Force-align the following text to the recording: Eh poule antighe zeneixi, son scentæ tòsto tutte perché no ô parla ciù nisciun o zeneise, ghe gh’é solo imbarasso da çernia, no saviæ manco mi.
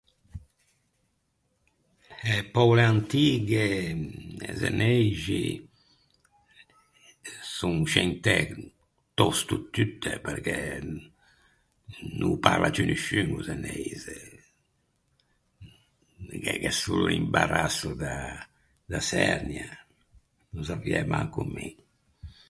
Eh 2.35 2.43
poule 2.53 2.83
antighe 2.93 3.65
zeneixi, 4.61 5.43
son 7.55 7.75
scentæ 7.91 8.37
tòsto 9.17 9.55
tutte 9.73 10.11
perché 10.25 10.57
no 12.19 12.25
ô 12.35 12.41
parla 12.45 12.69
ciù 12.75 12.83
nisciun 12.85 13.27
o 13.37 13.39
zeneise, 13.49 14.17
ghe 16.43 16.53
gh’é 16.61 16.73
solo 16.81 17.07
imbarasso 17.21 17.89
da 18.91 18.99
çernia, 19.09 19.69
no 20.53 20.59
saviæ 20.67 20.99
manco 21.11 21.41
mi. 21.53 21.67